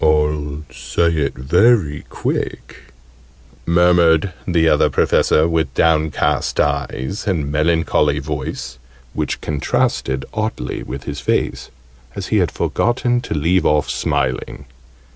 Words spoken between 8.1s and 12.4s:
voice, which contrasted oddly with his face, as he